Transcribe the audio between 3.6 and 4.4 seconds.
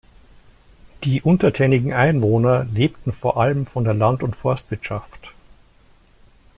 von der Land- und